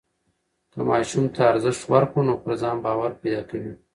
[0.71, 3.73] که ماشوم ته ارزښت ورکړو نو پر ځان باور پیدا کوي.